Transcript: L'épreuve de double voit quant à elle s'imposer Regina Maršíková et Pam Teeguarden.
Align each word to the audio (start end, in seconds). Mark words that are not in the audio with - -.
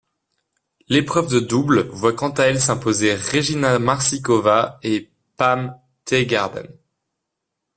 L'épreuve 0.89 1.31
de 1.31 1.39
double 1.39 1.81
voit 1.89 2.13
quant 2.13 2.31
à 2.31 2.45
elle 2.45 2.59
s'imposer 2.59 3.13
Regina 3.13 3.77
Maršíková 3.77 4.79
et 4.81 5.11
Pam 5.37 5.77
Teeguarden. 6.05 6.65